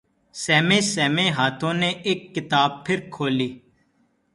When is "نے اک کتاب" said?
1.81-2.85